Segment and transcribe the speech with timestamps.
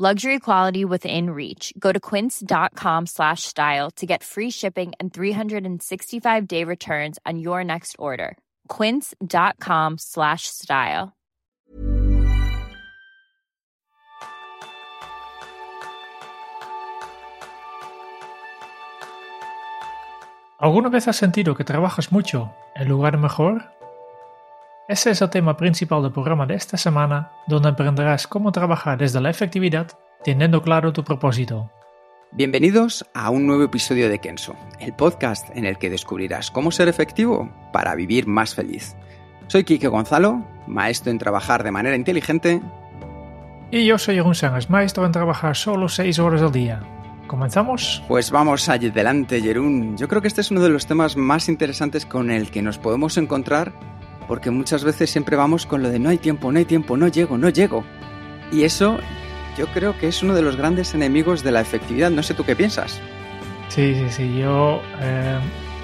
[0.00, 1.74] Luxury quality within reach.
[1.76, 7.64] Go to quince.com slash style to get free shipping and 365 day returns on your
[7.64, 8.38] next order.
[8.68, 11.16] Quince.com slash style.
[20.60, 23.77] ¿Alguna vez has sentido que trabajas mucho en lugar mejor?
[24.88, 29.20] Ese es el tema principal del programa de esta semana, donde aprenderás cómo trabajar desde
[29.20, 29.88] la efectividad
[30.24, 31.70] teniendo claro tu propósito.
[32.32, 36.88] Bienvenidos a un nuevo episodio de Kenso, el podcast en el que descubrirás cómo ser
[36.88, 38.96] efectivo para vivir más feliz.
[39.48, 42.62] Soy Kike Gonzalo, maestro en trabajar de manera inteligente.
[43.70, 46.80] Y yo soy Jeroen Sánchez, maestro en trabajar solo 6 horas al día.
[47.26, 48.02] ¿Comenzamos?
[48.08, 49.98] Pues vamos adelante, Jerún.
[49.98, 52.78] Yo creo que este es uno de los temas más interesantes con el que nos
[52.78, 53.74] podemos encontrar,
[54.28, 57.08] porque muchas veces siempre vamos con lo de no hay tiempo, no hay tiempo, no
[57.08, 57.82] llego, no llego.
[58.52, 58.98] Y eso
[59.56, 62.10] yo creo que es uno de los grandes enemigos de la efectividad.
[62.10, 63.00] No sé tú qué piensas.
[63.68, 64.38] Sí, sí, sí.
[64.38, 65.38] Yo eh,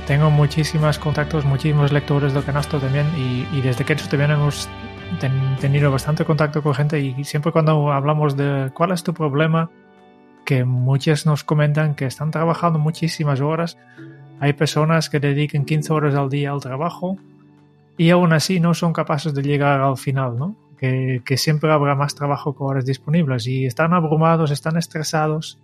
[0.07, 4.69] tengo muchísimos contactos, muchísimos lectores de Canasto también, y, desde que eso también hemos
[5.61, 9.71] tenido bastante contacto con gente, y siempre cuando hablamos de cuál es tu problema,
[10.45, 13.79] que muchas nos comentan que están trabajando muchísimas horas.
[14.41, 17.19] Hay personas que dedican 15 horas al día al trabajo
[17.97, 20.57] y aún así no son capaces de llegar al final, ¿no?
[20.77, 25.59] Que, siempre habrá más trabajo que horas disponibles y están abrumados, están estresados,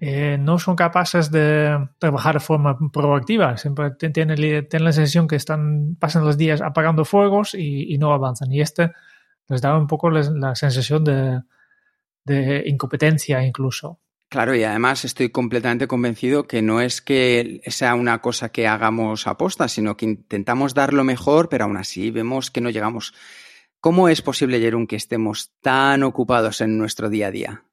[0.00, 5.96] eh, no son capaces de trabajar de forma proactiva, siempre tienen, la sensación que están,
[6.00, 8.50] pasan los días apagando fuegos y, no avanzan.
[8.52, 8.90] Y este
[9.48, 14.00] les da un poco la sensación de incompetencia incluso.
[14.30, 19.26] Claro, y además estoy completamente convencido que no es que sea una cosa que hagamos
[19.26, 23.12] aposta, sino que intentamos dar lo mejor, pero aún así vemos que no llegamos.
[23.80, 27.64] ¿Cómo es posible, Jerón, que estemos tan ocupados en nuestro día a día?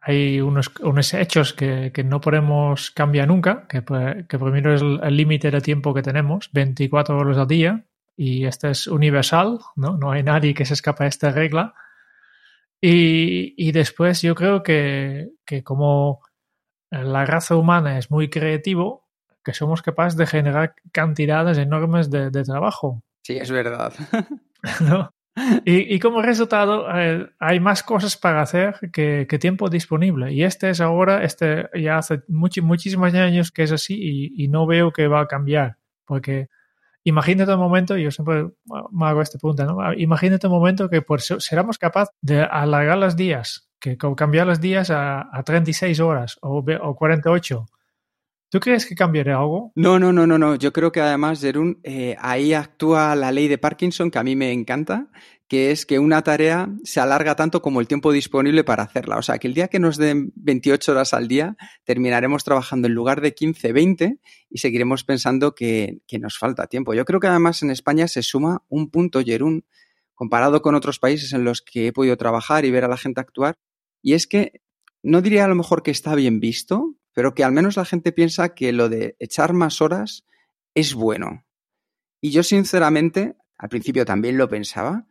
[0.00, 0.72] Hay unos,
[1.12, 6.48] hechos que, no podemos cambiar nunca, que, primero es el límite de tiempo que tenemos,
[6.54, 7.84] 24 horas al día,
[8.16, 9.98] y este es universal, ¿no?
[9.98, 11.74] No hay nadie que se escape de esta regla.
[12.84, 16.20] Y, y después yo creo que, que, como
[16.90, 19.08] la raza humana es muy creativo,
[19.44, 23.02] que somos capaces de generar cantidades enormes de, de trabajo.
[23.24, 23.92] Sí, es verdad.
[24.80, 25.10] ¿No?
[25.64, 30.32] Y, y, como resultado eh, hay más cosas para hacer que, que, tiempo disponible.
[30.32, 34.48] Y este es ahora, este ya hace much, muchísimos años que es así y, y
[34.48, 35.78] no veo que va a cambiar.
[36.04, 36.48] Porque
[37.04, 38.48] imagínate un momento, yo siempre
[38.90, 39.92] me hago este punto, ¿no?
[39.94, 44.90] Imagínate un momento que por seramos capaces de alargar los días, que cambiar los días
[44.90, 47.66] a, a 36 horas o, o 48.
[48.52, 49.72] ¿Tú crees que cambiará algo?
[49.74, 50.56] No, no, no, no, no.
[50.56, 54.36] Yo creo que además, Jerún, eh, ahí actúa la ley de Parkinson, que a mí
[54.36, 55.08] me encanta,
[55.52, 59.18] que es que una tarea se alarga tanto como el tiempo disponible para hacerla.
[59.18, 62.94] O sea, que el día que nos den 28 horas al día, terminaremos trabajando en
[62.94, 64.18] lugar de 15, 20
[64.48, 66.94] y seguiremos pensando que, que nos falta tiempo.
[66.94, 69.66] Yo creo que además en España se suma un punto, Jerún,
[70.14, 73.20] comparado con otros países en los que he podido trabajar y ver a la gente
[73.20, 73.58] actuar,
[74.00, 74.62] y es que
[75.02, 78.12] no diría a lo mejor que está bien visto, pero que al menos la gente
[78.12, 80.24] piensa que lo de echar más horas
[80.74, 81.44] es bueno.
[82.22, 85.06] Y yo sinceramente, al principio también lo pensaba,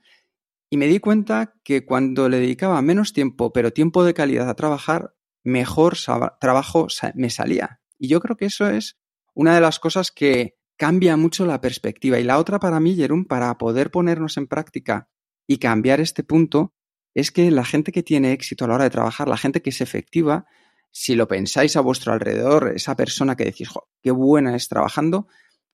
[0.71, 4.55] y me di cuenta que cuando le dedicaba menos tiempo, pero tiempo de calidad a
[4.55, 5.97] trabajar, mejor
[6.39, 7.81] trabajo me salía.
[7.99, 8.97] Y yo creo que eso es
[9.33, 12.19] una de las cosas que cambia mucho la perspectiva.
[12.19, 15.09] Y la otra para mí, Jerón, para poder ponernos en práctica
[15.45, 16.73] y cambiar este punto,
[17.13, 19.71] es que la gente que tiene éxito a la hora de trabajar, la gente que
[19.71, 20.45] es efectiva,
[20.89, 23.67] si lo pensáis a vuestro alrededor, esa persona que decís,
[24.01, 25.27] qué buena es trabajando,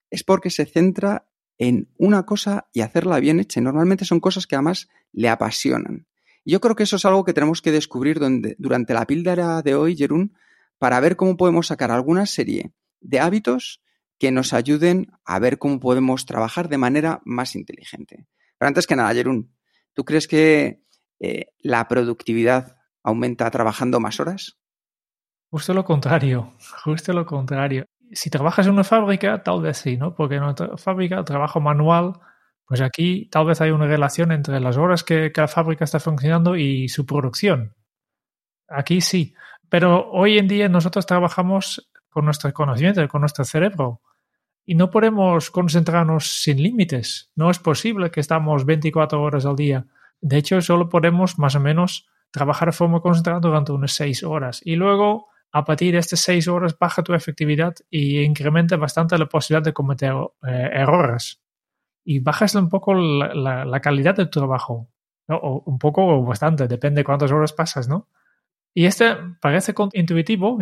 [0.09, 3.61] es porque se centra en una cosa y hacerla bien hecha.
[3.61, 6.07] normalmente son cosas que además le apasionan.
[6.45, 8.19] yo creo que eso es algo que tenemos que descubrir
[8.57, 10.33] durante la píldora de hoy, Jerún,
[10.77, 12.71] para ver cómo podemos sacar alguna serie
[13.01, 13.81] de hábitos
[14.19, 18.25] que nos ayuden a ver cómo podemos trabajar de manera más inteligente.
[18.57, 19.53] Pero antes que nada, Jerún,
[19.93, 20.83] ¿tú crees que
[21.19, 24.57] eh, la productividad aumenta trabajando más horas?
[25.49, 27.85] Justo lo contrario, justo lo contrario.
[28.11, 30.15] Si trabajas en una fábrica, tal vez sí, ¿no?
[30.15, 32.13] Porque en una fábrica, trabajo manual,
[32.65, 35.99] pues aquí tal vez hay una relación entre las horas que, que la fábrica está
[35.99, 37.75] funcionando y su producción.
[38.67, 39.33] Aquí sí.
[39.69, 44.01] Pero hoy en día nosotros trabajamos con nuestro conocimiento, con nuestro cerebro.
[44.65, 47.31] Y no podemos concentrarnos sin límites.
[47.35, 49.85] No es posible que estamos 24 horas al día.
[50.19, 54.61] De hecho, solo podemos más o menos trabajar de forma concentrada durante unas 6 horas.
[54.63, 59.27] Y luego, a partir de estas 6 horas, baja tu efectividad y incrementa bastante la
[59.27, 60.13] posibilidad de cometer
[60.47, 61.41] eh, errores.
[62.03, 64.89] Y bajas un poco la, calidad de tu trabajo.
[65.29, 68.07] O un poco o bastante, depende de cuántas horas pasas, ¿no?
[68.73, 70.57] Y este parece intuitivo,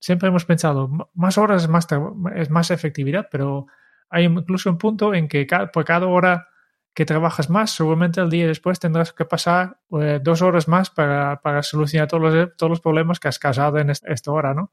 [0.00, 1.86] siempre hemos pensado, más horas es más,
[2.34, 3.66] es más efectividad, pero
[4.10, 6.48] hay incluso un punto en que por cada hora
[6.98, 11.40] que trabajas más, seguramente el día después tendrás que pasar eh, dos horas más para,
[11.42, 14.72] para, solucionar todos los, todos los problemas que has causado en esta hora, ¿no?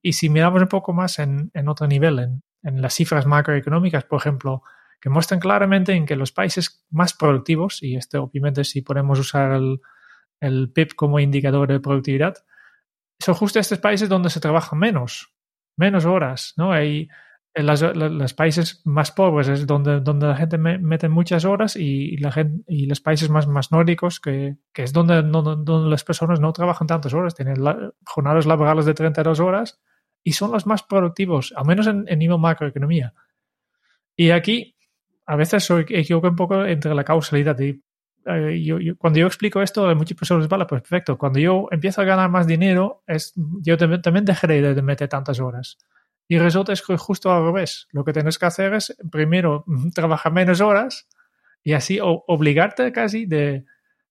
[0.00, 4.04] Y si miramos un poco más en, en otro nivel, en, en, las cifras macroeconómicas,
[4.04, 4.62] por ejemplo,
[5.02, 9.52] que muestran claramente en que los países más productivos, y esto obviamente si podemos usar
[9.52, 9.82] el,
[10.40, 12.36] el PIB como indicador de productividad,
[13.18, 15.34] son justo estos países donde se trabaja menos,
[15.76, 16.72] menos horas, ¿no?
[16.72, 17.10] Hay
[17.56, 22.30] en los países más pobres es donde, donde la gente mete muchas horas y, la
[22.30, 26.52] gente, y los países más, más nórdicos, que, que es donde, donde, las personas no
[26.52, 27.56] trabajan tantas horas, tienen
[28.04, 29.80] jornadas laborales de 32 horas
[30.22, 33.14] y son los más productivos, al menos en, en nivel macroeconomía.
[34.14, 34.76] Y aquí
[35.24, 37.82] a veces soy, equivoco un poco entre la causalidad y
[38.26, 41.16] eh, yo, cuando yo explico esto, muchas personas, vale, pues perfecto.
[41.16, 43.32] Cuando yo empiezo a ganar más dinero, es,
[43.62, 45.78] yo también, dejaré de meter tantas horas.
[46.28, 47.88] Y resulta es que justo al revés.
[47.92, 49.64] Lo que tienes que hacer es, primero,
[49.94, 51.08] trabajar menos horas
[51.62, 53.64] y así obligarte casi de,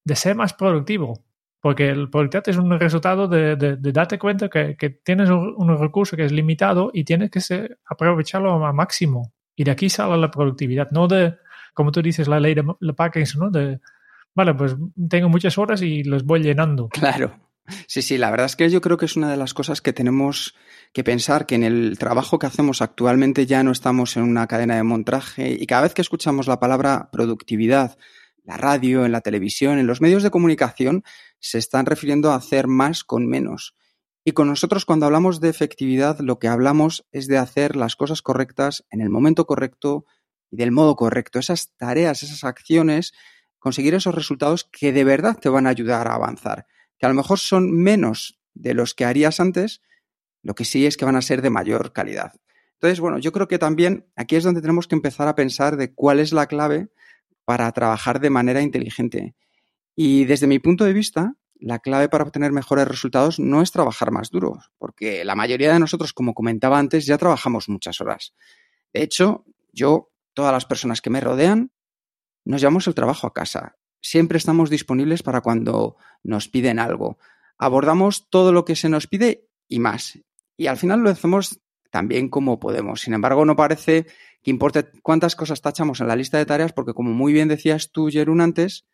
[0.04, 1.24] de, ser más productivo.
[1.62, 6.16] Porque el productividad es un resultado de, de, darte cuenta que, que tienes un, recurso
[6.16, 9.34] que es limitado y tienes que ser, aprovecharlo al máximo.
[9.56, 11.38] Y de aquí sale la productividad, no de,
[11.74, 13.50] como tú dices, la ley de Parkinson, ¿no?
[13.50, 13.80] De,
[14.36, 14.76] vale, pues
[15.10, 16.90] tengo muchas horas y los voy llenando.
[16.90, 17.44] Claro.
[17.88, 19.94] Sí, sí, la verdad es que yo creo que es una de las cosas que
[19.94, 20.56] tenemos
[20.94, 24.76] que pensar, que en el trabajo que hacemos actualmente ya no estamos en una cadena
[24.76, 27.98] de montaje y cada vez que escuchamos la palabra productividad,
[28.44, 31.04] la radio, en la televisión, en los medios de comunicación,
[31.40, 33.76] se están refiriendo a hacer más con menos.
[34.24, 38.22] Y con nosotros cuando hablamos de efectividad, lo que hablamos es de hacer las cosas
[38.22, 40.06] correctas en el momento correcto
[40.52, 41.40] y del modo correcto.
[41.40, 43.14] Esas tareas, esas acciones
[43.60, 47.15] conseguir esos resultados que de verdad te van a ayudar a avanzar, que a lo
[47.15, 49.81] mejor son menos de los que harías antes,
[50.42, 52.33] lo que sí es que van a ser de mayor calidad.
[52.74, 55.94] Entonces, bueno, yo creo que también aquí es donde tenemos que empezar a pensar de
[55.94, 56.89] cuál es la clave
[57.45, 59.36] para trabajar de manera inteligente.
[59.95, 64.12] Y desde mi punto de vista, la clave para obtener mejores resultados no es trabajar
[64.12, 68.33] más duro, porque la mayoría de nosotros, como comentaba antes, ya trabajamos muchas horas.
[68.94, 71.71] De hecho, yo, todas las personas que me rodean,
[72.44, 73.77] nos llevamos el trabajo a casa.
[74.06, 77.18] Siempre estamos disponibles para cuando nos piden algo.
[77.57, 80.19] Abordamos todo lo que se nos pide y más.
[80.56, 81.60] Y al final lo hacemos
[81.90, 83.02] tan bien como podemos.
[83.02, 84.06] Sin embargo, no parece
[84.44, 87.92] que importe cuántas cosas tachamos en la lista de tareas, porque como muy bien decías
[87.92, 88.86] tú, Jerún, antes,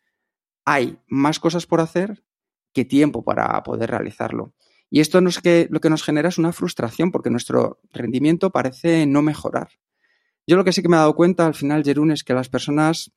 [0.64, 2.24] hay más cosas por hacer
[2.72, 4.54] que tiempo para poder realizarlo.
[4.88, 9.20] Y esto que, lo que nos genera es una frustración, porque nuestro rendimiento parece no
[9.20, 9.72] mejorar.
[10.46, 12.48] Yo lo que sí que me he dado cuenta al final, Jerún, es que las
[12.48, 13.12] personas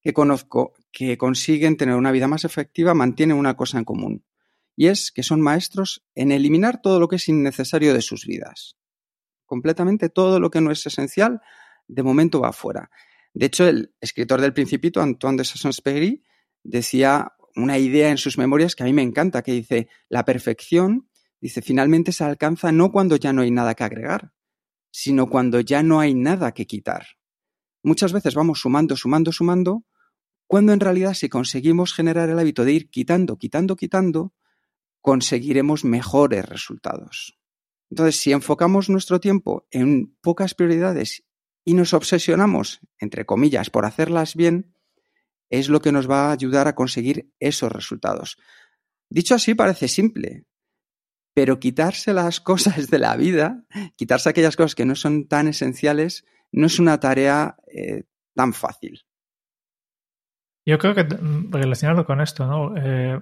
[0.00, 4.24] que conozco que consiguen tener una vida más efectiva mantienen una cosa en común,
[4.76, 8.76] y es que son maestros en eliminar todo lo que es innecesario de sus vidas.
[9.44, 11.40] Completamente todo lo que no es esencial,
[11.88, 12.90] de momento va afuera.
[13.34, 16.22] De hecho, el escritor del Principito, Antoine de Saint-Exupéry,
[16.62, 21.08] decía una idea en sus memorias que a mí me encanta, que dice, la perfección,
[21.40, 24.32] dice, finalmente se alcanza no cuando ya no hay nada que agregar,
[24.92, 27.04] sino cuando ya no hay nada que quitar.
[27.82, 29.84] Muchas veces vamos sumando, sumando, sumando,
[30.46, 34.34] cuando en realidad si conseguimos generar el hábito de ir quitando, quitando, quitando,
[35.00, 37.38] conseguiremos mejores resultados.
[37.90, 41.24] Entonces, si enfocamos nuestro tiempo en pocas prioridades
[41.64, 44.74] y nos obsesionamos, entre comillas, por hacerlas bien,
[45.50, 48.38] es lo que nos va a ayudar a conseguir esos resultados.
[49.08, 50.46] Dicho así, parece simple,
[51.34, 53.64] pero quitarse las cosas de la vida,
[53.96, 59.04] quitarse aquellas cosas que no son tan esenciales, no es una tarea eh, tan fácil.
[60.66, 62.74] Yo creo que mm, relacionarlo con esto, ¿no?
[62.76, 63.20] Eh,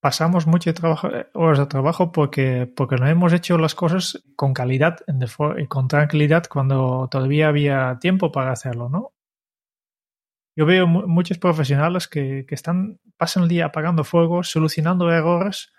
[0.00, 4.54] pasamos mucho trabajo, eh, horas de trabajo porque, porque no hemos hecho las cosas con
[4.54, 4.98] calidad
[5.58, 9.12] y con tranquilidad cuando todavía había tiempo para hacerlo, ¿no?
[10.56, 15.72] Yo veo muchos profesionales que, que están, pasan el día apagando fuego, solucionando errores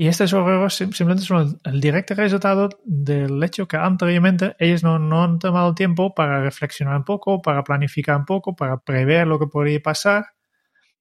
[0.00, 5.24] y estos errores simplemente son el, directo resultado del hecho que anteriormente ellos no, no,
[5.24, 9.46] han tomado tiempo para reflexionar un poco, para planificar un poco, para prever lo que
[9.46, 10.28] podría pasar.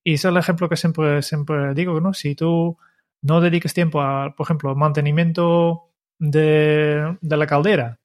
[0.04, 2.14] Y es el ejemplo que siempre, siempre digo, ¿no?
[2.14, 2.78] Si tú
[3.22, 8.00] no dedicas tiempo a, por ejemplo, mantenimiento de, de la caldera,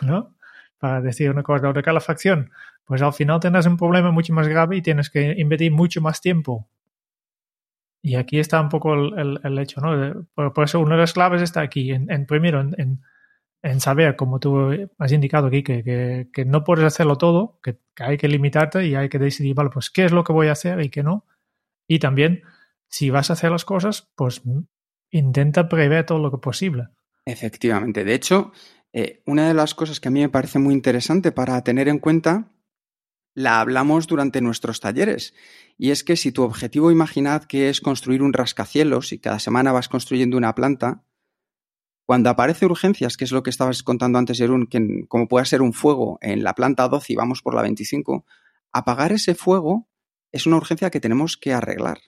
[0.00, 0.34] ¿no?
[0.78, 2.52] Para decir una cosa de calefacción,
[2.86, 6.22] pues al final tendrás un problema mucho más grave y tienes que invertir mucho más
[6.22, 6.70] tiempo.
[8.02, 10.26] Y aquí está un poco el, el, hecho, ¿no?
[10.34, 13.02] Por, eso una de las claves está aquí, en, en primero, en,
[13.62, 18.04] en, saber, como tú has indicado aquí, que, que, no puedes hacerlo todo, que, que,
[18.04, 20.52] hay que limitarte y hay que decidir, vale, pues qué es lo que voy a
[20.52, 21.26] hacer y qué no.
[21.88, 22.42] Y también,
[22.86, 24.42] si vas a hacer las cosas, pues
[25.10, 26.88] intenta prever todo lo que posible.
[27.24, 28.04] Efectivamente.
[28.04, 28.52] De hecho,
[28.92, 31.98] eh, una de las cosas que a mí me parece muy interesante para tener en
[31.98, 32.52] cuenta,
[33.34, 35.34] la hablamos durante nuestros talleres.
[35.78, 39.70] Y es que si tu objetivo, imaginad que es construir un rascacielos y cada semana
[39.70, 41.04] vas construyendo una planta,
[42.04, 45.62] cuando aparece urgencias, que es lo que estabas contando antes, Jerún, que como puede ser
[45.62, 48.24] un fuego en la planta 12 y vamos por la 25,
[48.72, 49.88] apagar ese fuego
[50.32, 51.98] es una urgencia que tenemos que arreglar.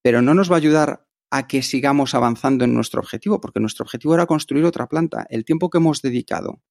[0.00, 3.84] Pero no nos va a ayudar a que sigamos avanzando en nuestro objetivo, porque nuestro
[3.84, 5.26] objetivo era construir otra planta.
[5.28, 6.62] El tiempo que hemos dedicado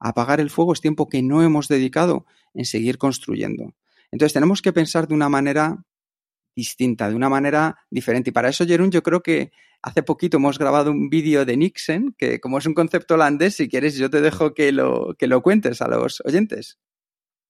[0.00, 3.74] a apagar el fuego es tiempo que no hemos dedicado en seguir construyendo.
[4.10, 5.84] Entonces tenemos que pensar de una manera
[6.54, 8.30] distinta, de una manera diferente.
[8.30, 12.14] Y para eso, Jerún, yo creo que hace poquito hemos grabado un vídeo de Nixon,
[12.16, 15.42] que como es un concepto holandés, si quieres yo te dejo que lo, que lo
[15.42, 16.78] cuentes a los oyentes.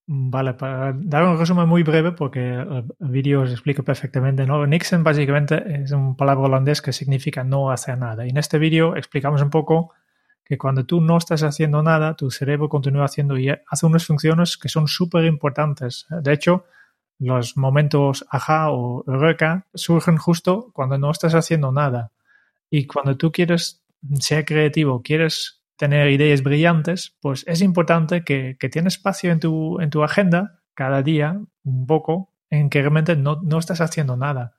[0.07, 4.67] Vale, para dar un resumen muy breve, porque el vídeo os explica perfectamente, ¿no?
[4.67, 8.27] Nixon básicamente es un palabra holandés que significa no hacer nada.
[8.27, 9.93] Y en este vídeo explicamos un poco
[10.45, 14.57] que cuando tú no estás haciendo nada, tu cerebro continúa haciendo y hace unas funciones
[14.57, 16.07] que son súper importantes.
[16.11, 16.65] De hecho,
[17.19, 22.13] los momentos ajá o eureka surgen justo cuando no estás haciendo nada.
[22.71, 23.85] Y cuando tú quieres
[24.19, 29.81] ser creativo, quieres tener ideas brillantes, pues es importante que, que tienes espacio en tu,
[29.81, 34.59] en tu agenda cada día, un poco, en que realmente no, estás haciendo nada.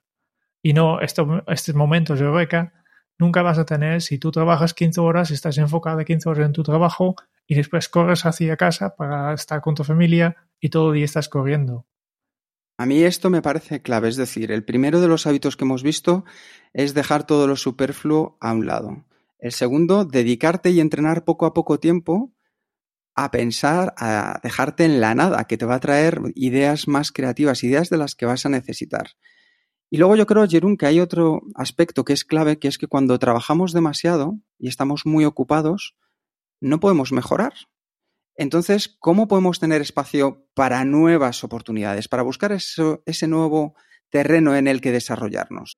[0.62, 2.74] Y no, esto, estos momentos de eureka
[3.20, 6.64] nunca vas a tener si tú trabajas 15 horas, estás enfocado 15 horas en tu
[6.64, 11.06] trabajo y después corres hacia casa para estar con tu familia y todo el día
[11.06, 11.86] estás corriendo.
[12.84, 15.84] A mí esto me parece clave, es decir, el primero de los hábitos que hemos
[15.84, 16.26] visto
[16.74, 19.06] es dejar todo lo superfluo a un lado.
[19.40, 22.34] El segundo, dedicarte y entrenar poco a poco tiempo
[23.16, 27.64] a pensar, a dejarte en la nada, que te va a traer ideas más creativas,
[27.64, 29.12] ideas de las que vas a necesitar.
[29.90, 32.88] Y luego yo creo, Jerún, que hay otro aspecto que es clave, que es que
[32.88, 35.96] cuando trabajamos demasiado y estamos muy ocupados,
[36.60, 37.54] no podemos mejorar.
[38.36, 43.76] Entonces, ¿cómo podemos tener espacio para nuevas oportunidades, para buscar ese nuevo
[44.10, 45.78] terreno en el que desarrollarnos?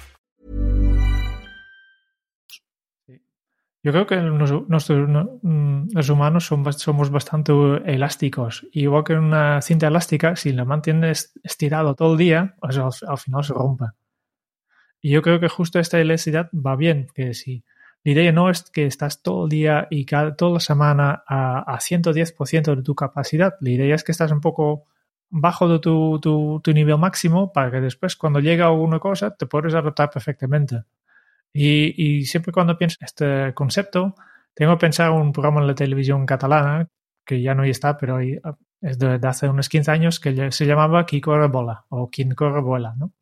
[3.83, 7.51] Yo creo que nosotros, mm, los humanos somos bastante
[7.85, 8.67] elásticos.
[8.73, 13.43] Igual que una cinta elástica, si la mantienes estirado todo el día, pues al, final
[13.43, 13.85] se rompe.
[15.01, 17.63] Y yo creo que justo esta elasticidad va bien, que si
[18.03, 21.59] la idea no es que estás todo el día y cada, toda la semana a,
[21.61, 24.85] a 110% de tu capacidad, la idea es que estás un poco
[25.29, 30.11] bajo de tu nivel máximo para que después cuando llega alguna cosa te puedes adaptar
[30.11, 30.83] perfectamente.
[31.53, 34.15] Y, siempre cuando pienso en este concepto,
[34.53, 36.87] tengo en un programa en la televisión catalana,
[37.25, 41.21] que ya no está, pero es de, hace unos 15 años, que se llamaba Qui
[41.21, 43.13] corre bola o Quien corre vuela, ¿no?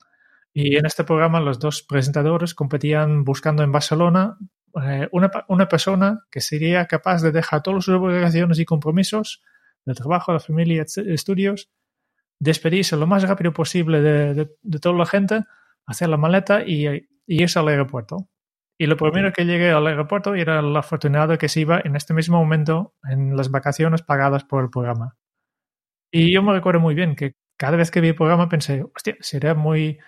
[0.54, 4.38] Y en este programa los dos presentadores competían buscando en Barcelona
[4.84, 9.44] eh, una, una, persona que sería capaz de dejar todas sus obligaciones y compromisos
[9.86, 11.70] de trabajo, de familia, estudios,
[12.40, 15.46] despedirse lo más rápido posible de, de, de toda la gente,
[15.86, 18.28] hacer la maleta y y irse al aeropuerto.
[18.78, 22.14] Y lo primero que llegué al aeropuerto era el afortunado que se iba en este
[22.14, 25.16] mismo momento en las vacaciones pagadas por el programa.
[26.12, 29.16] Y yo me recuerdo muy bien que cada vez que vi el programa pensé, hostia,
[29.20, 30.00] sería muy,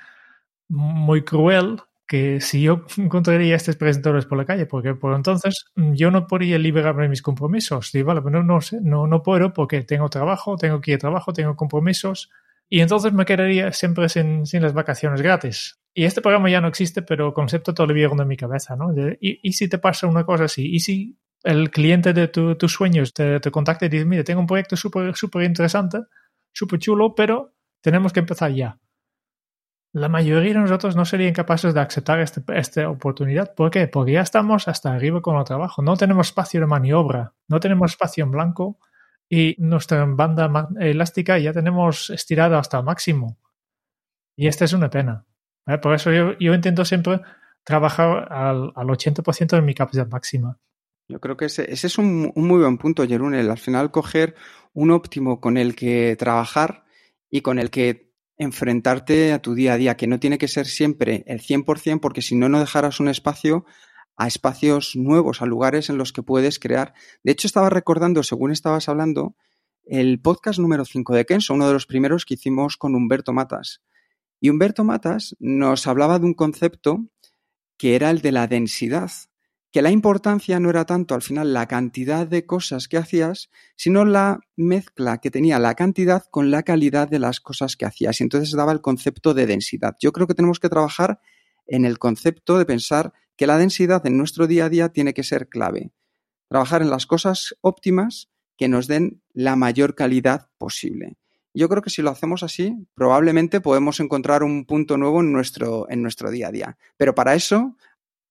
[0.67, 5.93] muy cruel que si yo encontraría estos presentadores por la calle, porque por entonces mm,
[5.93, 7.93] yo no podría liberarme de mis compromisos.
[7.93, 10.95] Y vale, pero no, no sé, no, no puedo porque tengo trabajo, tengo que ir
[10.95, 12.31] a trabajo, tengo compromisos.
[12.71, 15.77] Y entonces me quedaría siempre sin, las vacaciones gratis.
[15.93, 18.93] Y este programa ya no existe, pero el concepto todavía ronda en mi cabeza, ¿no?
[19.19, 23.41] y, si te pasa una cosa así, y si el cliente de tus sueños te,
[23.41, 25.99] te, contacta y dice, mire, tengo un proyecto súper súper interesante,
[26.53, 28.79] súper chulo, pero tenemos que empezar ya
[29.93, 33.53] la mayoría de nosotros no serían capaces de aceptar este, esta oportunidad.
[33.53, 33.87] ¿Por qué?
[33.87, 35.81] Porque ya estamos hasta arriba con el trabajo.
[35.81, 38.79] No tenemos espacio de maniobra, no tenemos espacio en blanco
[39.33, 43.39] y nuestra banda elástica ya tenemos estirada hasta el máximo.
[44.35, 45.25] Y esta es una pena.
[45.81, 47.21] Por eso yo, yo, intento siempre
[47.63, 50.59] trabajar al, al 80% de mi capacidad máxima.
[51.07, 53.50] Yo creo que ese, ese es un, un, muy buen punto, Jerunel.
[53.50, 54.35] Al final, coger
[54.73, 56.83] un óptimo con el que trabajar
[57.29, 60.65] y con el que enfrentarte a tu día a día, que no tiene que ser
[60.65, 63.65] siempre el 100%, porque si no, no dejarás un espacio
[64.18, 66.94] a espacios nuevos, a lugares en los que puedes crear.
[67.24, 69.36] De hecho, estaba recordando, según estabas hablando,
[69.84, 73.82] el podcast número 5 de Kenso, uno de los primeros que hicimos con Humberto Matas.
[74.39, 77.06] Y Humberto Matas nos hablaba de un concepto
[77.77, 79.12] que era el de la densidad
[79.72, 84.03] que la importancia no era tanto al final la cantidad de cosas que hacías, sino
[84.03, 88.20] la mezcla que tenía la cantidad con la calidad de las cosas que hacías.
[88.20, 89.96] Y entonces daba el concepto de densidad.
[90.00, 91.22] Yo creo que tenemos que trabajar
[91.65, 95.24] en el concepto de pensar que la densidad en nuestro día a día tiene que
[95.24, 95.89] ser clave.
[96.48, 101.17] Trabajar en las cosas óptimas que nos den la mayor calidad posible.
[101.51, 105.89] Yo creo que si lo hacemos así, probablemente podemos encontrar un punto nuevo en nuestro,
[105.89, 106.77] en nuestro día a día.
[106.98, 107.75] Pero para eso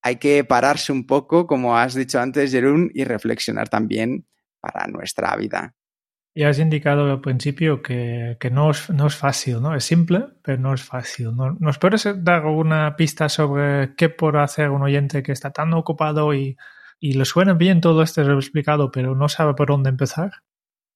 [0.00, 4.28] hay que pararse un poco, como has dicho antes, Jerún, y reflexionar también
[4.60, 5.74] para nuestra vida.
[6.34, 9.74] Ya has indicado al principio que, que no, es, no, es, fácil, ¿no?
[9.74, 11.34] Es simple, pero no es fácil.
[11.34, 11.56] ¿no?
[11.58, 16.32] ¿Nos puedes dar alguna pista sobre qué puede hacer un oyente que está tan ocupado
[16.32, 16.56] y,
[17.00, 20.30] y le suena bien todo esto explicado, pero no sabe por dónde empezar?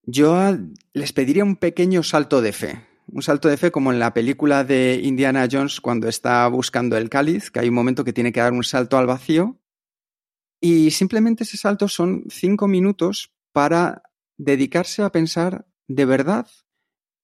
[0.05, 0.57] Yo
[0.93, 4.65] les pediría un pequeño salto de fe un salto de fe como en la película
[4.65, 8.41] de Indiana Jones cuando está buscando el cáliz, que hay un momento que tiene que
[8.41, 9.59] dar un salto al vacío.
[10.61, 14.03] Y simplemente ese salto son cinco minutos para
[14.37, 16.49] dedicarse a pensar de verdad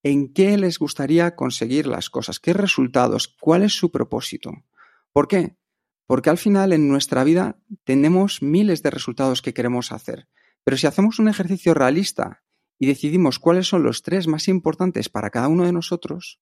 [0.02, 4.52] en qué les gustaría conseguir las cosas, qué resultados, cuál es su propósito.
[5.12, 5.56] ¿Por qué?
[6.06, 10.28] Porque al final en nuestra vida tenemos miles de resultados que queremos hacer.
[10.64, 12.42] Pero si hacemos un ejercicio realista
[12.78, 16.40] y decidimos cuáles son los tres más importantes para cada uno de nosotros,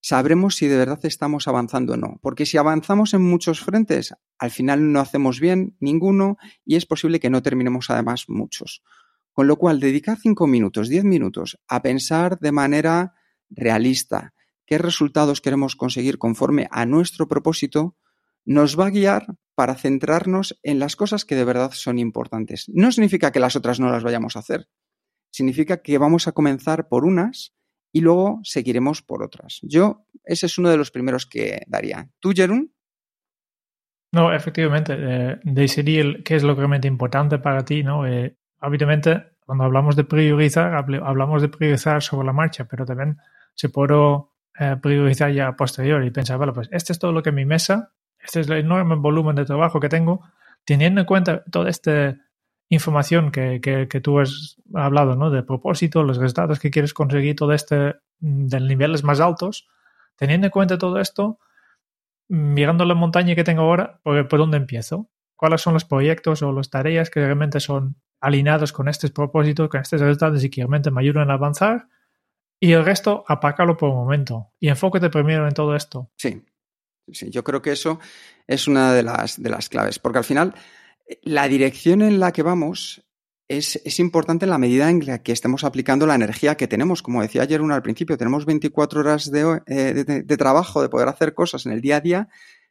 [0.00, 2.18] sabremos si de verdad estamos avanzando o no.
[2.22, 7.20] Porque si avanzamos en muchos frentes, al final no hacemos bien ninguno y es posible
[7.20, 8.82] que no terminemos además muchos.
[9.38, 13.14] Con lo cual, dedicar cinco minutos, diez minutos a pensar de manera
[13.48, 14.34] realista
[14.66, 17.96] qué resultados queremos conseguir conforme a nuestro propósito,
[18.44, 22.68] nos va a guiar para centrarnos en las cosas que de verdad son importantes.
[22.74, 24.66] No significa que las otras no las vayamos a hacer,
[25.30, 27.54] significa que vamos a comenzar por unas
[27.92, 29.60] y luego seguiremos por otras.
[29.62, 32.10] Yo, ese es uno de los primeros que daría.
[32.18, 32.74] ¿Tú, Jerún?
[34.12, 38.04] No, efectivamente, eh, decidir qué es lo realmente importante para ti, ¿no?
[38.04, 43.18] Eh, habitualmente, cuando hablamos de priorizar, hablamos de priorizar sobre la marcha, pero también
[43.54, 43.94] se puede
[44.58, 47.44] eh, priorizar ya a posteriori y pensar, bueno, pues este es todo lo que mi
[47.44, 50.22] mesa, este es el enorme volumen de trabajo que tengo,
[50.64, 52.18] teniendo en cuenta todo este
[52.68, 55.30] información que, que, tú has hablado, ¿no?
[55.30, 59.68] De propósito, los resultados que quieres conseguir, todo este mm, de niveles más altos,
[60.16, 61.38] teniendo en cuenta todo esto,
[62.28, 65.08] mirando la montaña que tengo ahora, ¿por, ¿por dónde empiezo?
[65.36, 69.80] ¿Cuáles son los proyectos o las tareas que realmente son alineados con estos propósitos, con
[69.80, 71.88] estos resultados y que realmente me ayudan a avanzar?
[72.60, 76.10] Y el resto, apácalo por un momento y enfócate primero en todo esto.
[76.16, 76.44] Sí,
[77.12, 78.00] sí, yo creo que eso
[78.46, 80.54] es una de las, de las claves, porque al final
[81.22, 83.04] la dirección en la que vamos
[83.48, 87.02] es, importante en la medida en la que estemos aplicando la energía que tenemos.
[87.02, 91.08] Como decía ayer uno al principio, tenemos 24 horas eh, de, de, trabajo, de poder
[91.08, 92.28] hacer cosas en el día a día,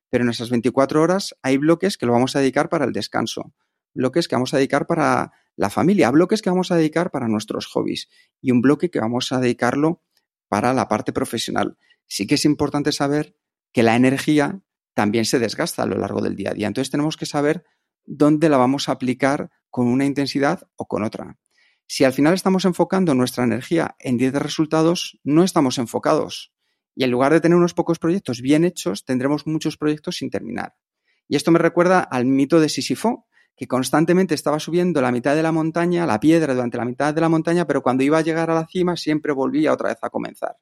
[0.10, 3.53] pero en esas 24 horas hay bloques que lo vamos a dedicar para el descanso,
[3.97, 7.65] bloques que vamos a dedicar para la familia, bloques que vamos a dedicar para nuestros
[7.65, 8.07] hobbies
[8.39, 10.03] y un bloque que vamos a dedicarlo
[10.47, 11.77] para la parte profesional.
[12.05, 13.36] Sí que es importante saber
[13.73, 14.62] que la energía
[14.93, 16.67] también se desgasta a lo largo del día a día.
[16.67, 17.65] Entonces tenemos que saber
[18.05, 21.38] dónde la vamos a aplicar con una intensidad o con otra.
[21.88, 26.53] Si al final estamos enfocando nuestra energía en 10 resultados, no estamos enfocados.
[26.95, 30.75] Y en lugar de tener unos pocos proyectos bien hechos, tendremos muchos proyectos sin terminar.
[31.27, 33.27] Y esto me recuerda al mito de Sísifo,
[33.58, 37.22] que constantemente estaba subiendo la mitad de la montaña, la piedra durante la mitad de
[37.22, 40.12] la montaña, pero cuando iba a llegar a la cima siempre volvía otra vez a
[40.12, 40.58] comenzar.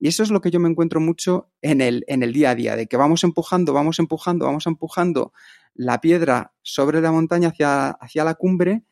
[0.00, 2.54] Y eso es lo que yo me encuentro mucho en el, en el día a
[2.54, 5.32] día, de que vamos empujando, vamos empujando, vamos empujando
[5.74, 8.84] la piedra sobre la montaña hacia, hacia la cumbre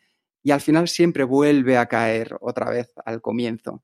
[0.42, 3.82] y al final siempre vuelve a caer otra vez al comienzo.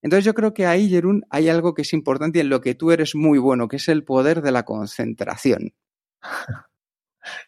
[0.00, 2.74] Entonces yo creo que ahí, Jerún, hay algo que es importante y en lo que
[2.74, 5.74] tú eres muy bueno, que es el poder de la concentración.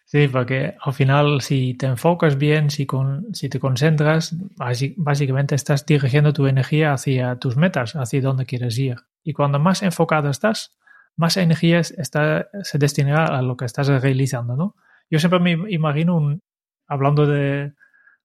[0.05, 4.35] Sí, porque al final si te enfocas bien, si, con, si te concentras,
[4.97, 8.97] básicamente estás dirigiendo tu energía hacia tus metas, hacia donde quieres ir.
[9.23, 10.79] Y cuando más enfocado estás,
[11.17, 14.77] más energía está, se destinará a lo que estás realizando, ¿no?
[15.11, 16.43] Yo siempre me imagino, un,
[16.87, 17.75] hablando de,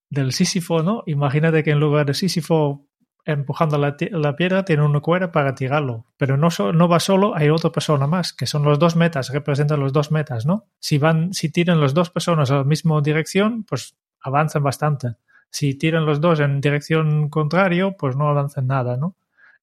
[0.10, 1.04] del Sísifo, ¿no?
[1.08, 2.88] Imagínate que en lugar de Sísifo
[3.26, 3.96] empujando la,
[4.36, 6.06] piedra tiene una cuerda para tirarlo.
[6.18, 9.80] Pero no, no va solo, hay otra persona más, que son los dos metas, representan
[9.80, 10.68] los dos metas, ¿no?
[10.80, 15.16] Si van, si tiran las dos personas a la misma dirección, pues avanzan bastante.
[15.50, 19.16] Si tiran los dos en dirección contrario, pues no avanzan nada, ¿no?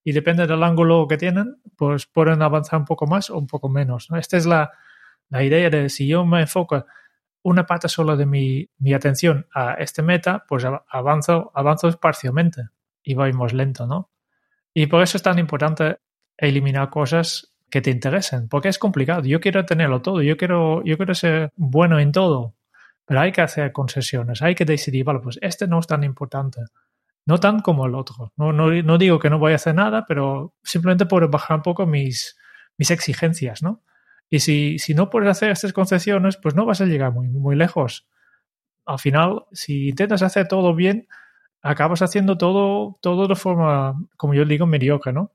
[0.03, 3.69] Y depende del ángulo que tienen, pues pueden avanzar un poco más o un poco
[3.69, 4.11] menos.
[4.11, 4.17] ¿no?
[4.17, 4.71] Esta es la,
[5.29, 6.87] la idea de si yo me enfoco
[7.43, 12.71] una pata sola de mi, mi atención a este meta, pues avanzo, avanzo parcialmente
[13.03, 14.11] y vamos lento, ¿no?
[14.75, 15.99] Y por eso es tan importante
[16.37, 19.23] eliminar cosas que te interesen, porque es complicado.
[19.23, 22.55] Yo quiero tenerlo todo, yo quiero, yo quiero ser bueno en todo,
[23.05, 26.61] pero hay que hacer concesiones, hay que decidir, vale, pues este no es tan importante,
[27.27, 28.33] no tan como el otro.
[28.37, 31.63] No, no, no digo que no voy a hacer nada, pero simplemente por bajar un
[31.63, 32.37] poco mis,
[32.77, 33.83] mis exigencias, ¿no?
[34.31, 37.57] Y si, si no puedes hacer estas concesiones, pues no vas a llegar muy, muy
[37.57, 38.09] lejos.
[38.87, 41.09] Al final, si intentas hacer todo bien,
[41.63, 45.33] acabas haciendo todo, todo de forma, como yo digo, mediocre, ¿no?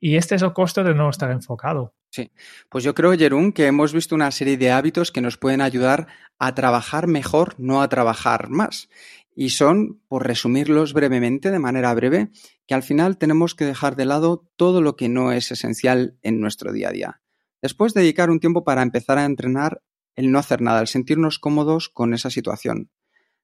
[0.00, 1.94] Y este es el costo de no estar enfocado.
[2.10, 2.30] Sí,
[2.68, 6.06] pues yo creo, Jerún, que hemos visto una serie de hábitos que nos pueden ayudar
[6.38, 8.88] a trabajar mejor, no a trabajar más.
[9.34, 12.30] Y son, por resumirlos brevemente, de manera breve,
[12.66, 16.40] que al final tenemos que dejar de lado todo lo que no es esencial en
[16.40, 17.20] nuestro día a día.
[17.60, 19.82] Después dedicar un tiempo para empezar a entrenar
[20.16, 22.90] el no hacer nada, el sentirnos cómodos con esa situación.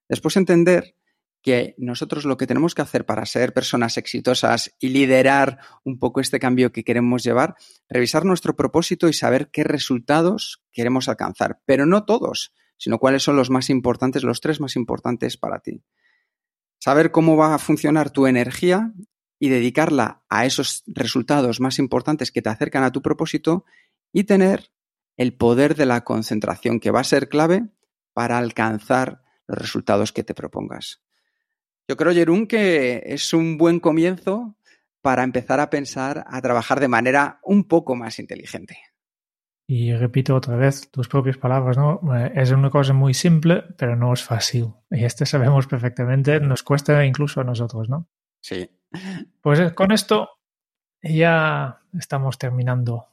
[0.08, 0.96] Después entender
[1.44, 6.22] que nosotros lo que tenemos que hacer para ser personas exitosas y liderar un poco
[6.22, 7.54] este cambio que queremos llevar,
[7.86, 13.36] revisar nuestro propósito y saber qué resultados queremos alcanzar, pero no todos, sino cuáles son
[13.36, 15.84] los más importantes, los tres más importantes para ti.
[16.78, 18.94] Saber cómo va a funcionar tu energía
[19.38, 23.66] y dedicarla a esos resultados más importantes que te acercan a tu propósito
[24.14, 24.70] y tener
[25.18, 27.68] el poder de la concentración que va a ser clave
[28.14, 31.04] para alcanzar los resultados que te propongas.
[31.88, 34.56] Yo creo, Jerún, que es un buen comienzo
[35.02, 38.78] para empezar a pensar, a trabajar de manera un poco más inteligente.
[39.66, 42.00] Y repito otra vez tus propias palabras, ¿no?
[42.16, 44.72] Eh, es una cosa muy simple, pero no es fácil.
[44.90, 48.08] Y este sabemos perfectamente, nos cuesta incluso a nosotros, ¿no?
[48.40, 48.70] Sí.
[49.40, 50.28] Pues eh, con esto
[51.02, 53.08] ya estamos terminando.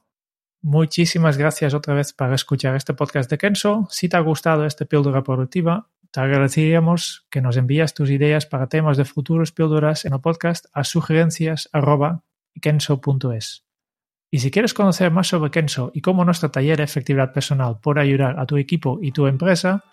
[0.62, 3.88] Muchísimas gracias otra vez por escuchar este podcast de Kenso.
[3.90, 8.68] Si te ha gustado esta píldora productiva, te agradeceríamos que nos envías tus ideas para
[8.68, 13.66] temas de futuros píldoras en el podcast a sugerencias.kenso.es.
[14.30, 18.02] Y si quieres conocer más sobre Kenso y cómo nuestro taller de efectividad personal puede
[18.02, 19.84] ayudar a tu equipo y tu empresa,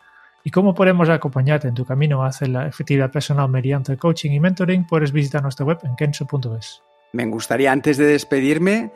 [0.45, 4.87] y cómo podemos acompañarte en tu camino hacia la efectividad personal mediante coaching y mentoring,
[4.87, 6.83] puedes visitar nuestra web en kenso.es.
[7.13, 8.93] Me gustaría, antes de despedirme,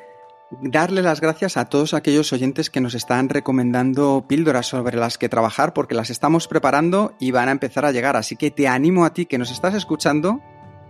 [0.60, 5.28] darle las gracias a todos aquellos oyentes que nos están recomendando píldoras sobre las que
[5.28, 8.16] trabajar porque las estamos preparando y van a empezar a llegar.
[8.16, 10.40] Así que te animo a ti que nos estás escuchando,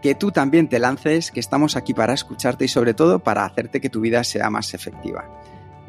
[0.01, 3.81] que tú también te lances, que estamos aquí para escucharte y sobre todo para hacerte
[3.81, 5.25] que tu vida sea más efectiva.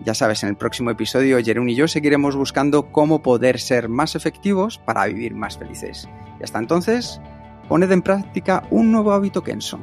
[0.03, 4.15] Ya sabes, en el próximo episodio Jerón y yo seguiremos buscando cómo poder ser más
[4.15, 6.09] efectivos para vivir más felices.
[6.39, 7.21] Y hasta entonces,
[7.67, 9.79] poned en práctica un nuevo hábito Kenso.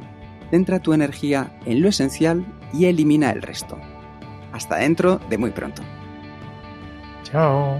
[0.51, 3.79] Centra tu energía en lo esencial y elimina el resto.
[4.51, 5.81] Hasta dentro de muy pronto.
[7.23, 7.79] Chao.